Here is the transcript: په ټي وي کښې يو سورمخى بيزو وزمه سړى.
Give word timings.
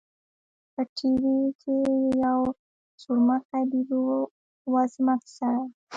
په 0.73 0.81
ټي 0.95 1.11
وي 1.23 1.39
کښې 1.59 1.77
يو 2.23 2.39
سورمخى 3.01 3.61
بيزو 3.69 4.01
وزمه 4.73 5.15
سړى. 5.35 5.63